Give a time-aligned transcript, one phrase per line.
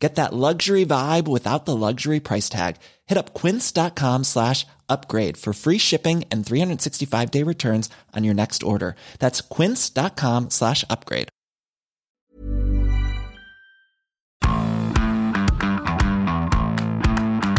[0.00, 2.76] Get that luxury vibe without the luxury price tag.
[3.06, 8.62] Hit up quince.com slash upgrade for free shipping and 365 day returns on your next
[8.62, 8.94] order.
[9.18, 11.28] That's quince.com slash upgrade.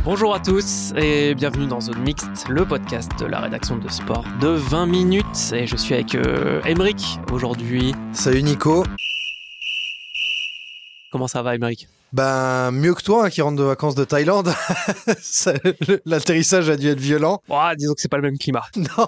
[0.04, 4.26] Bonjour à tous et bienvenue dans Zone Mixte, le podcast de la rédaction de sport
[4.42, 5.54] de 20 minutes.
[5.54, 7.94] Et je suis avec euh, Emeric aujourd'hui.
[8.12, 8.84] Salut Nico.
[11.12, 14.54] Comment ça va, Emeric Ben, mieux que toi, hein, qui rentre de vacances de Thaïlande.
[16.06, 17.42] L'atterrissage a dû être violent.
[17.50, 19.08] Ouah, Disons que c'est pas le même climat, Non.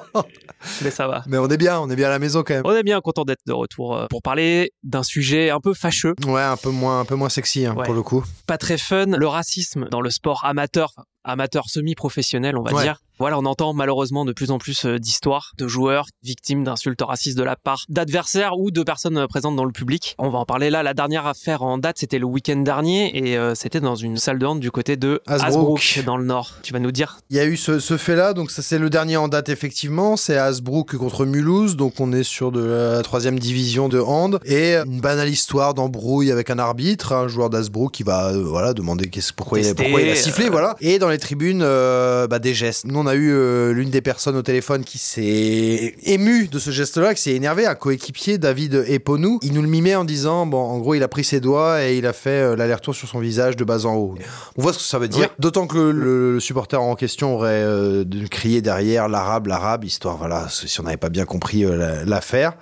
[0.82, 1.24] mais ça va.
[1.28, 2.64] Mais on est bien, on est bien à la maison quand même.
[2.66, 6.14] On est bien content d'être de retour euh, pour parler d'un sujet un peu fâcheux,
[6.26, 7.86] Ouais, un peu moins, un peu moins sexy hein, Ouais.
[7.86, 8.24] pour le coup.
[8.48, 12.84] pas très fun, le racisme dans le sport amateur, amateur semi-professionnel, on va Ouais.
[12.84, 13.00] dire.
[13.20, 17.38] Voilà, on entend malheureusement de plus en plus euh, d'histoires de joueurs victimes d'insultes racistes
[17.38, 20.16] de la part d'adversaires ou de personnes euh, présentes dans le public.
[20.18, 20.82] On va en parler là.
[20.84, 24.40] La dernière affaire en date, c'était le week-end dernier et euh, c'était dans une salle
[24.40, 25.80] de hand du côté de Hasbrook.
[25.80, 26.52] Hasbrook, dans le nord.
[26.64, 28.90] Tu vas nous dire Il y a eu ce, ce fait-là, donc ça c'est le
[28.90, 33.38] dernier en date effectivement, c'est Hasbrook contre Mulhouse, donc on est sur de la troisième
[33.40, 38.04] division de hand, et une banale histoire d'embrouille avec un arbitre, un joueur d'Hasbrook qui
[38.04, 40.98] va euh, voilà demander qu'est-ce- pourquoi, il a, pourquoi il a sifflé, euh, voilà, et
[41.00, 42.86] dans les tribunes bah, des gestes.
[42.86, 46.72] Nous on a eu euh, l'une des personnes au téléphone qui s'est émue de ce
[46.72, 50.58] geste-là, qui s'est énervé, un coéquipier David Eponou, il nous le mimait en disant bon
[50.62, 53.20] en gros il a pris ses doigts et il a fait euh, l'aller-retour sur son
[53.20, 54.16] visage de bas en haut.
[54.58, 55.28] On voit ce que ça veut dire.
[55.30, 55.36] Oui.
[55.40, 60.80] D'autant que le, supporter en question aurait euh, crier derrière l'arabe, l'arabe, histoire, voilà, si
[60.80, 62.54] on n'avait pas bien compris euh, la- l'affaire.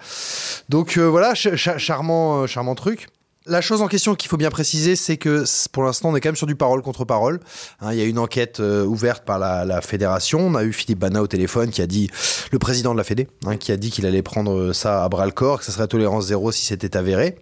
[0.70, 3.08] Donc voilà, ch- ch- charmant, charmant truc.
[3.48, 6.30] La chose en question qu'il faut bien préciser, c'est que pour l'instant, on est quand
[6.30, 7.40] même sur du parole contre parole.
[7.80, 10.42] Hein, Il y a une enquête euh, ouverte par la, la fédération.
[10.42, 12.12] On a eu Philippe Bana au téléphone qui a dit,
[12.52, 15.10] le président de la Fédé, hein, qui a dit qu'il allait prendre euh, ça à
[15.10, 17.40] bras le corps, que ça serait tolérance zéro si c'était avéré.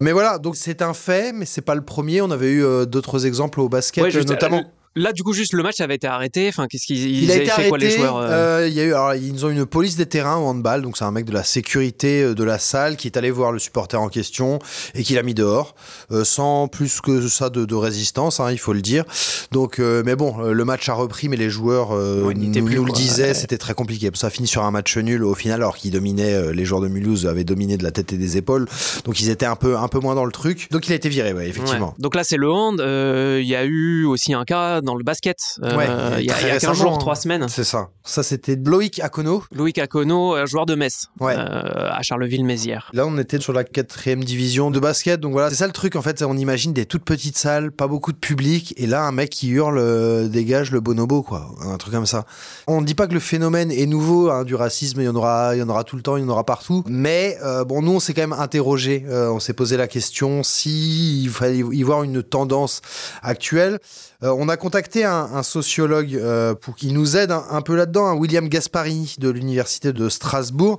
[0.00, 2.20] Mais voilà, donc c'est un fait, mais c'est pas le premier.
[2.20, 4.58] On avait eu euh, d'autres exemples au basket, Ouais, notamment.
[4.58, 4.62] euh,
[4.98, 6.48] Là, du coup, juste le match avait été arrêté.
[6.48, 8.00] Enfin, qu'est-ce qu'ils ils Il a été fait quoi les arrêté.
[8.00, 10.46] joueurs euh euh, il y a eu, alors, ils ont une police des terrains au
[10.46, 13.30] handball, donc c'est un mec de la sécurité euh, de la salle qui est allé
[13.30, 14.58] voir le supporter en question
[14.94, 15.74] et qui l'a mis dehors,
[16.10, 19.04] euh, sans plus que ça de, de résistance, hein, il faut le dire.
[19.52, 22.76] Donc, euh, mais bon, le match a repris, mais les joueurs euh, Ouais, nous, plus,
[22.76, 23.34] nous le disaient, Ouais.
[23.34, 24.10] c'était très compliqué.
[24.14, 26.80] Ça a fini sur un match nul au final, alors qu'ils dominaient, euh, les joueurs
[26.80, 28.66] de Mulhouse avaient dominé de la tête et des épaules,
[29.04, 30.68] donc ils étaient un peu, un peu moins dans le truc.
[30.70, 31.88] Donc il a été viré, ouais, effectivement.
[31.88, 32.02] Ouais.
[32.02, 32.80] Donc là, c'est le hand.
[32.80, 35.38] Euh, Il y a eu aussi un cas dans le basket.
[35.62, 35.86] Euh, Ouais,
[36.20, 36.98] il y a, y a 15 récemment, jours, hein.
[36.98, 37.46] 3 semaines.
[37.48, 37.88] C'est ça.
[38.04, 39.44] Ça, c'était Loïc Akono.
[39.52, 41.34] Louis Cacono, euh, joueur de Metz, Ouais.
[41.36, 42.90] euh, à Charleville-Mézières.
[42.94, 45.94] Là, on était sur la quatrième division de basket, donc voilà, c'est ça le truc
[45.94, 46.22] en fait.
[46.22, 49.48] On imagine des toutes petites salles, pas beaucoup de public, et là, un mec qui
[49.50, 52.24] hurle, dégage le bonobo, quoi, un truc comme ça.
[52.66, 55.14] On ne dit pas que le phénomène est nouveau, hein, du racisme, il y en
[55.16, 56.82] aura, il y en aura tout le temps, il y en aura partout.
[56.88, 61.22] Mais euh, bon, nous, on s'est quand même interrogé, on s'est posé la question si
[61.24, 62.80] il fallait y voir une tendance
[63.22, 63.78] actuelle.
[64.22, 68.46] On a contacté un, sociologue euh, pour qu'il nous aide un, peu là-dedans, un William
[68.50, 70.78] Gaspari de l'université de Strasbourg.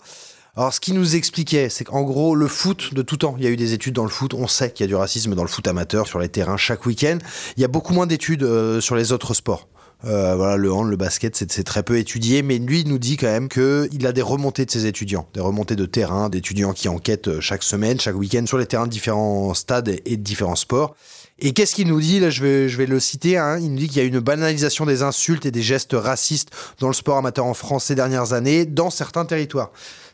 [0.56, 3.48] Alors, ce qu'il nous expliquait, c'est qu'en gros, le foot, de tout temps, il y
[3.48, 4.36] a eu des études dans le foot.
[4.36, 6.86] On sait qu'il y a du racisme dans le foot amateur, sur les terrains, chaque
[6.86, 7.18] week-end.
[7.58, 9.68] Il y a beaucoup moins d'études euh, sur les autres sports.
[10.06, 13.26] Euh, voilà, le hand, le basket, c'est très peu étudié, mais lui, nous dit quand
[13.26, 17.40] même qu'il a des remontées de ses étudiants, des remontées de terrain, d'étudiants qui enquêtent
[17.40, 20.96] chaque semaine, chaque week-end sur les terrains de différents stades et de différents sports.
[21.42, 23.38] Et qu'est-ce qu'il nous dit Là, je vais, je vais le citer.
[23.38, 23.58] Hein.
[23.60, 26.88] Il nous dit qu'il y a une banalisation des insultes et des gestes racistes dans
[26.88, 29.72] le sport amateur en France ces dernières années, dans certains territoires.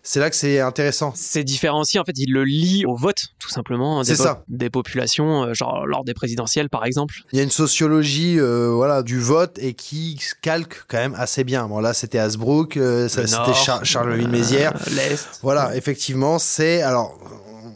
[0.08, 1.13] C'est là que c'est intéressant.
[1.16, 4.44] C'est différencié, en fait, il le lie au vote, tout simplement, des, C'est ça.
[4.47, 7.16] des populations, euh, genre lors des présidentielles, par exemple.
[7.31, 11.16] Il y a une sociologie euh, voilà, du vote et qui se calque quand même
[11.18, 11.68] assez bien.
[11.68, 13.25] Bon, là, c'était Hasbrook, euh, c'était
[13.56, 14.74] Char- Charleville-Mézières.
[14.75, 15.40] euh, L'Est.
[15.42, 16.84] Voilà, effectivement, c'est.
[16.84, 17.18] Alors,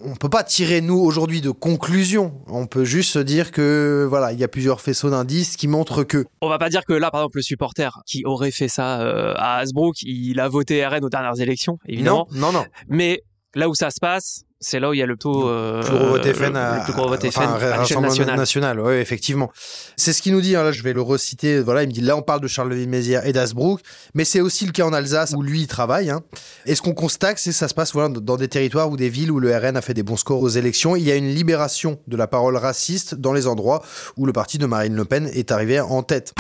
[0.03, 2.41] on peut pas tirer, nous, aujourd'hui, de conclusion.
[2.47, 6.03] On peut juste se dire que, voilà, il y a plusieurs faisceaux d'indices qui montrent
[6.03, 6.25] que.
[6.41, 9.33] On va pas dire que là, par exemple, le supporter qui aurait fait ça euh,
[9.35, 12.27] à Hasbrook, il a voté RN aux dernières élections, évidemment.
[12.31, 12.65] Non, non, non.
[12.87, 13.23] Mais
[13.55, 15.49] là où ça se passe, c'est là où il y a le taux.
[15.49, 18.35] euh, plus gros vote FN à, plus gros vote FN à l'échelle nationale.
[18.37, 18.79] national.
[18.79, 19.51] Ouais, effectivement.
[19.95, 20.55] C'est ce qu'il nous dit.
[20.55, 21.61] hein, là, je vais le reciter.
[21.61, 23.81] Voilà, il me dit là, on parle de Charleville-Mézières et d'Asbrook,
[24.13, 26.09] mais c'est aussi le cas en Alsace où lui il travaille.
[26.09, 26.21] hein.
[26.65, 29.09] Et ce qu'on constate, c'est que ça se passe voilà dans des territoires ou des
[29.09, 30.95] villes où le RN a fait des bons scores aux élections.
[30.95, 33.81] Il y a une libération de la parole raciste dans les endroits
[34.17, 36.33] où le parti de Marine Le Pen est arrivé en tête.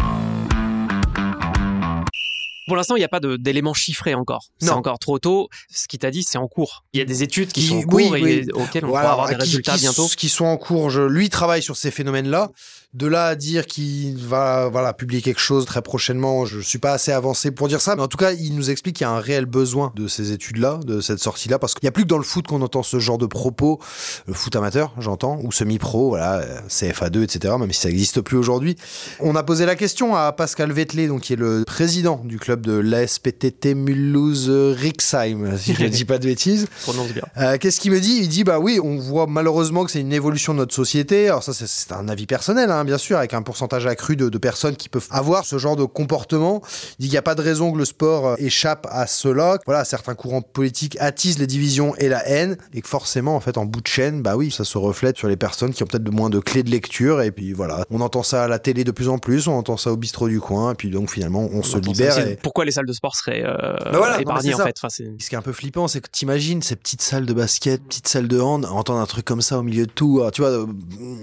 [2.69, 4.45] Pour l'instant, il n'y a pas d'éléments chiffrés encore.
[4.59, 5.49] C'est encore trop tôt.
[5.73, 6.85] Ce qu'il t'a dit, c'est en cours.
[6.93, 9.35] Il y a des études qui, sont en cours et auxquelles on va avoir des
[9.35, 10.07] résultats bientôt.
[10.15, 10.91] Qui sont en cours.
[10.91, 12.51] Je, lui travaille sur ces phénomènes-là.
[12.95, 16.93] De là à dire qu'il va voilà publier quelque chose très prochainement, je suis pas
[16.93, 19.11] assez avancé pour dire ça, mais en tout cas, il nous explique qu'il y a
[19.11, 22.07] un réel besoin de ces études-là, de cette sortie-là, parce qu'il n'y a plus que
[22.07, 23.79] dans le foot qu'on entend ce genre de propos,
[24.25, 28.75] le foot amateur, j'entends, ou semi-pro, voilà, CFA2, etc., même si ça n'existe plus aujourd'hui.
[29.19, 32.58] On a posé la question à Pascal Vettelé, donc qui est le président du club
[32.59, 36.67] de l'ASPTT Mulhouse-Rixheim, si je ne dis pas de bêtises.
[36.83, 37.23] Prononce bien.
[37.37, 38.19] Euh, Qu'est-ce qu'il me dit?
[38.21, 41.27] Il dit, bah oui, on voit malheureusement que c'est une évolution de notre société.
[41.27, 44.37] Alors ça, c'est un avis personnel, hein, bien sûr, avec un pourcentage accru de, de,
[44.37, 46.61] personnes qui peuvent avoir ce genre de comportement.
[46.99, 49.57] Il dit qu'il n'y a pas de raison que le sport euh, échappe à cela.
[49.65, 53.57] Voilà, certains courants politiques attisent les divisions et la haine, et que forcément, en fait,
[53.57, 56.09] en bout de chaîne, bah oui, ça se reflète sur les personnes qui ont peut-être
[56.11, 57.21] moins de clés de lecture.
[57.21, 59.77] Et puis voilà, on entend ça à la télé de plus en plus, on entend
[59.77, 62.17] ça au bistrot du coin, et puis donc finalement, on, se libère.
[62.19, 62.37] Et...
[62.49, 65.35] Pourquoi les salles de sport seraient euh, bah voilà, épargnées en fait enfin, Ce qui
[65.35, 68.39] est un peu flippant, c'est que t'imagines ces petites salles de basket, petites salles de
[68.39, 70.65] hand, entendre un truc comme ça au milieu de tout, tu vois,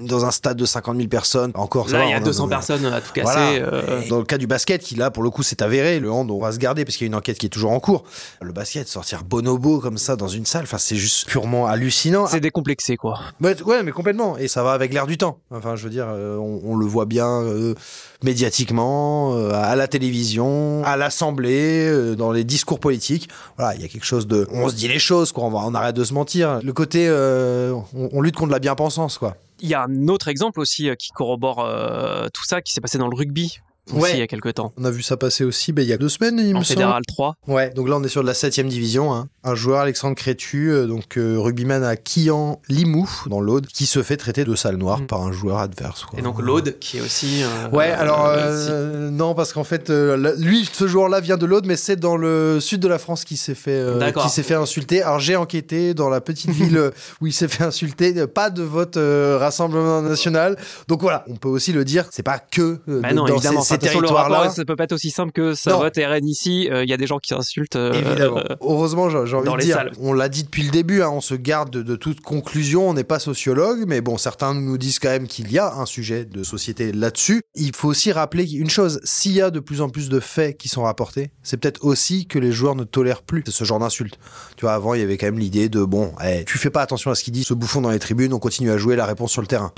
[0.02, 3.00] dans un stade de 50 000 personnes, encore Là, il y a 200 personnes à
[3.00, 3.60] tout casser.
[3.60, 4.02] Euh...
[4.08, 6.38] Dans le cas du basket, qui là, pour le coup, c'est avéré, le hand, on
[6.38, 8.04] va se garder parce qu'il y a une enquête qui est toujours en cours.
[8.40, 12.26] Le basket, sortir bonobo comme ça dans une salle, enfin, c'est juste purement hallucinant.
[12.26, 13.20] C'est décomplexé, quoi.
[13.40, 14.36] Mais, ouais, mais complètement.
[14.38, 15.38] Et ça va avec l'air du temps.
[15.50, 17.74] Enfin, je veux dire, euh, on, on, le voit bien euh,
[18.22, 23.30] médiatiquement, euh, à la télévision, à l'Assemblée, euh, dans les discours politiques.
[23.56, 24.46] Voilà, il y a quelque chose de.
[24.52, 25.44] On se dit les choses, quoi.
[25.44, 26.60] On, arrête de se mentir.
[26.62, 29.36] Le côté, euh, on, lutte contre la bien-pensance, quoi.
[29.60, 32.98] Il y a un autre exemple aussi qui corrobore euh, tout ça, qui s'est passé
[32.98, 33.60] dans le rugby
[33.92, 34.10] aussi Ouais.
[34.14, 34.72] il y a quelques temps.
[34.76, 36.64] On a vu ça passer aussi ben, il y a deux semaines, il En me
[36.64, 36.78] semble.
[36.80, 37.36] fédéral 3.
[37.46, 39.14] Ouais, donc là on est sur de la 7 division.
[39.14, 39.28] Hein.
[39.44, 44.02] Un joueur, Alexandre Crétu, euh, donc euh, rugbyman à Quillan, Limoux, dans l'Aude, qui se
[44.02, 45.06] fait traiter de sale noire Mm.
[45.06, 46.04] par un joueur adverse.
[46.04, 46.18] quoi.
[46.18, 47.42] Et donc l'Aude, qui est aussi.
[47.42, 51.66] euh, Ouais, alors euh, non, parce qu'en fait, euh, lui, ce joueur-là vient de l'Aude,
[51.66, 54.54] mais c'est dans le sud de la France qui s'est fait, euh, qui s'est fait
[54.54, 55.02] insulter.
[55.02, 56.90] Alors j'ai enquêté dans la petite ville
[57.20, 60.56] où il s'est fait insulter, pas de vote euh, Rassemblement National.
[60.88, 63.34] Donc voilà, on peut aussi le dire, c'est pas que euh, Bah de- non, dans
[63.34, 63.62] évidemment.
[63.62, 64.50] ces, ces territoires-là.
[64.50, 65.78] ça peut pas être aussi simple que ça Non.
[65.78, 66.68] vote RN ici.
[66.70, 67.76] euh, Il y a des gens qui insultent.
[67.76, 68.38] euh, Évidemment.
[68.38, 69.92] euh, Heureusement, j'ai envie de dire, salles.
[70.00, 72.94] on l'a dit depuis le début, hein, on se garde de, de toute conclusion, on
[72.94, 76.24] n'est pas sociologue, mais bon, certains nous disent quand même qu'il y a un sujet
[76.24, 77.42] de société là-dessus.
[77.54, 80.56] Il faut aussi rappeler une chose, s'il y a de plus en plus de faits
[80.58, 84.18] qui sont rapportés, c'est peut-être aussi que les joueurs ne tolèrent plus ce genre d'insultes.
[84.56, 86.82] Tu vois, avant, il y avait quand même l'idée de, bon, eh, tu fais pas
[86.82, 89.06] attention à ce qu'il dit, ce bouffon dans les tribunes, on continue à jouer la
[89.06, 89.72] réponse sur le terrain.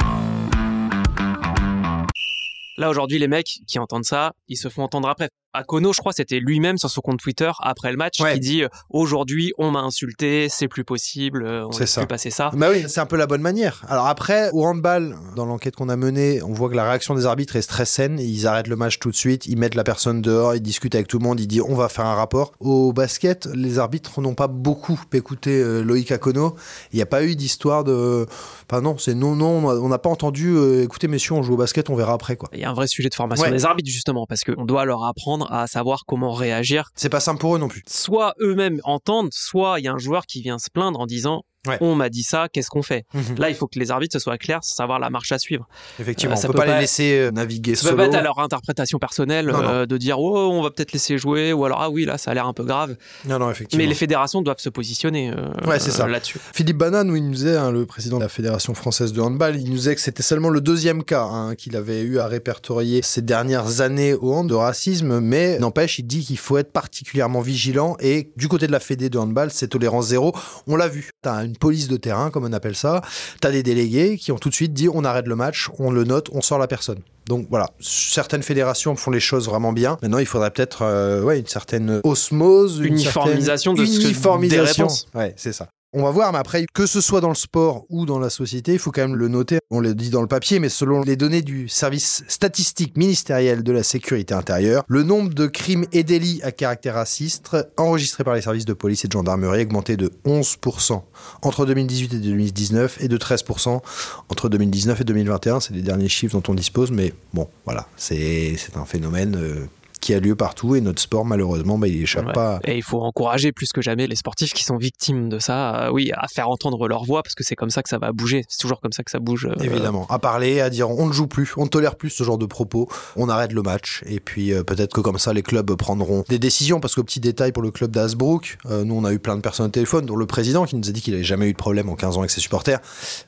[2.78, 5.30] Là, aujourd'hui, les mecs qui entendent ça, ils se font entendre après.
[5.58, 8.34] Akono, je crois, c'était lui-même sur son compte Twitter après le match Ouais.
[8.34, 12.00] qui dit aujourd'hui, on m'a insulté, c'est plus possible, euh, on ne ça.
[12.02, 12.50] plus passer ça.
[12.54, 13.82] Bah oui, c'est un peu la bonne manière.
[13.88, 17.26] Alors après, au handball, dans l'enquête qu'on a menée, on voit que la réaction des
[17.26, 18.18] arbitres est très saine.
[18.18, 21.08] Ils arrêtent le match tout de suite, ils mettent la personne dehors, ils discutent avec
[21.08, 22.52] tout le monde, ils disent on va faire un rapport.
[22.60, 26.56] Au basket, les arbitres n'ont pas beaucoup écouté euh, Loïc Akono.
[26.92, 28.26] Il n'y a pas eu d'histoire de...
[28.70, 31.56] Enfin non, c'est non, non, on n'a pas entendu, euh, écoutez messieurs, on joue au
[31.56, 32.48] basket, on verra après quoi.
[32.52, 33.50] Il y a un vrai sujet de formation Ouais.
[33.50, 36.90] des arbitres, justement, parce qu'on doit leur apprendre à savoir comment réagir.
[36.94, 37.82] C'est pas simple pour eux non plus.
[37.86, 41.44] Soit eux-mêmes entendent, soit il y a un joueur qui vient se plaindre en disant
[41.68, 41.78] Ouais.
[41.80, 43.04] on m'a dit ça, qu'est-ce qu'on fait?
[43.36, 45.68] Là, il faut que les arbitres se soient clairs, savoir la marche à suivre.
[46.00, 47.96] Effectivement, Euh, ça on peut, peut pas, les laisser euh, naviguer Ça peut solo.
[47.98, 49.68] pas être à leur interprétation personnelle Non, non.
[49.68, 52.30] euh, de dire oh on va peut-être laisser jouer ou alors ah oui là ça
[52.30, 52.96] a l'air un peu grave.
[53.26, 53.82] Non, non, effectivement.
[53.82, 56.06] Mais les fédérations doivent se positionner euh, Ouais, c'est ça.
[56.06, 56.38] là-dessus.
[56.54, 59.56] Philippe Banane, où il nous disait, hein, le président de la Fédération française de handball,
[59.56, 63.02] il nous disait que c'était seulement le deuxième cas hein, qu'il avait eu à répertorier
[63.02, 67.40] ces dernières années au hand de racisme, mais n'empêche, il dit qu'il faut être particulièrement
[67.40, 70.32] vigilant et du côté de la Fédé de handball, c'est tolérance zéro.
[70.66, 71.10] On l'a vu.
[71.22, 73.02] T'as une police de terrain, comme on appelle ça.
[73.40, 76.04] T'as des délégués qui ont tout de suite dit on arrête le match, on le
[76.04, 76.98] note, on sort la personne.
[77.26, 79.98] Donc voilà, certaines fédérations font les choses vraiment bien.
[80.02, 84.02] Maintenant, il faudrait peut-être euh, ouais, une certaine osmose, une Uniformisation de certaine ce que-
[84.04, 84.84] des uniformisation.
[84.86, 85.06] réponses.
[85.14, 85.68] Ouais, c'est ça.
[85.94, 88.74] On va voir, mais après, que ce soit dans le sport ou dans la société,
[88.74, 89.58] il faut quand même le noter.
[89.70, 93.72] On le dit dans le papier, mais selon les données du service statistique ministériel de
[93.72, 98.42] la sécurité intérieure, le nombre de crimes et délits à caractère raciste enregistrés par les
[98.42, 101.00] services de police et de gendarmerie a augmenté de 11%
[101.40, 103.80] entre 2018 et 2019 et de 13%
[104.28, 105.60] entre 2019 et 2021.
[105.60, 109.66] C'est les derniers chiffres dont on dispose, mais bon, voilà, c'est un phénomène euh,
[110.00, 112.32] qui a lieu partout et notre sport, malheureusement, bah, il échappe Ouais.
[112.32, 112.60] pas.
[112.64, 115.90] Et il faut encourager plus que jamais les sportifs qui sont victimes de ça, euh,
[115.92, 118.44] oui, à faire entendre leur voix parce que c'est comme ça que ça va bouger.
[118.48, 119.46] C'est toujours comme ça que ça bouge.
[119.46, 122.24] euh, Évidemment, à parler, à dire on ne joue plus, on ne tolère plus ce
[122.24, 125.42] genre de propos, on arrête le match et puis euh, peut-être que comme ça les
[125.42, 129.04] clubs prendront des décisions parce que petit détail pour le club d'Asbrook, euh, nous on
[129.04, 131.14] a eu plein de personnes au téléphone dont le président qui nous a dit qu'il
[131.14, 132.78] avait jamais eu de problème en 15 ans avec ses supporters.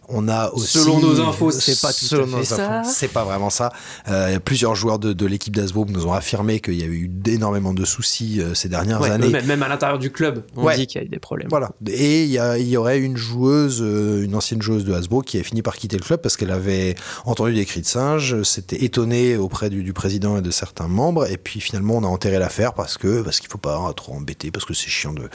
[0.09, 2.81] On a aussi Selon nos infos, c'est pas tout à Selon fait nos ça.
[2.81, 3.73] infos, C'est pas vraiment ça.
[4.09, 7.73] Euh, plusieurs joueurs de, de l'équipe d'Asbrook nous ont affirmé qu'il y a eu énormément
[7.75, 9.31] de soucis euh, ces dernières Ouais, années.
[9.43, 10.77] même, à l'intérieur du club, on Ouais.
[10.77, 11.49] dit qu'il y a eu des problèmes.
[11.51, 11.71] Voilà.
[11.87, 15.23] Et il y, a- il y aurait une joueuse, euh, une ancienne joueuse de Hasbro
[15.23, 18.43] qui a fini par quitter le club parce qu'elle avait entendu des cris de singe,
[18.43, 22.09] s'était étonnée auprès du, du président et de certains membres, et puis finalement on a
[22.09, 25.29] enterré l'affaire parce que parce qu'il faut pas trop embêter, parce que c'est chiant de.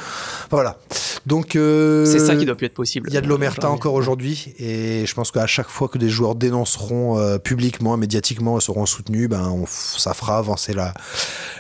[0.52, 0.78] Voilà.
[1.26, 3.10] Donc euh, C'est ça qui doit plus être possible.
[3.10, 6.10] Il y a de l'omerta encore aujourd'hui, et je pense qu'à chaque fois que des
[6.10, 10.94] joueurs dénonceront euh, publiquement, médiatiquement, seront soutenus, ben on ça fera avancer la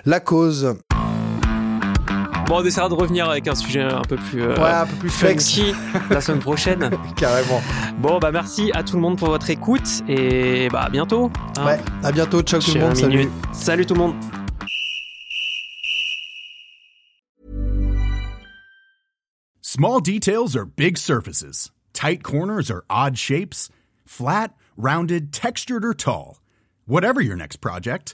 [0.06, 0.76] la cause.
[2.48, 4.96] Bon, on essaiera de revenir avec un sujet un peu plus, euh, Ouais, un peu
[4.98, 5.74] plus flex, funky
[6.12, 6.92] la semaine prochaine.
[7.16, 7.60] carrément.
[7.98, 11.32] Bon, bah merci à tout le monde pour votre écoute et bah à bientôt.
[11.58, 11.66] hein.
[11.66, 11.80] Ouais.
[12.04, 12.42] À bientôt.
[12.44, 12.96] Ciao tout le monde.
[12.96, 13.30] Salut.
[13.52, 14.14] Salut tout le monde.
[19.62, 21.72] Small details are big surfaces.
[21.94, 23.70] Tight corners are odd shapes.
[24.06, 26.40] Flat, rounded, textured, or tall.
[26.86, 28.14] Whatever your next project,